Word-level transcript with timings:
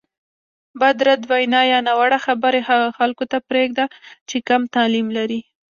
بدرد 0.79 1.21
وینا 1.31 1.61
یا 1.71 1.79
ناوړه 1.87 2.19
خبرې 2.25 2.61
هغو 2.69 2.89
خلکو 2.97 3.23
ته 3.31 3.37
پرېږده 3.49 3.85
چې 4.29 4.37
کم 4.49 4.61
تعلیم 4.75 5.07
لري. 5.17 5.39